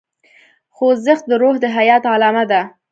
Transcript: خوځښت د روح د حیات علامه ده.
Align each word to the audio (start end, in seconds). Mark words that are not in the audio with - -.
خوځښت 0.75 1.23
د 1.29 1.31
روح 1.41 1.55
د 1.63 1.65
حیات 1.75 2.03
علامه 2.13 2.43
ده. 2.51 2.61